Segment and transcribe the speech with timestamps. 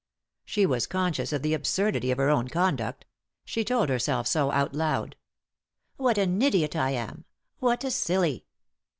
[0.45, 3.05] She was conscious of the absurdity of her own conduct—
[3.45, 5.15] she told herself so out loud.
[5.97, 7.23] "What an idiot I ami
[7.59, 8.47] What a silly!"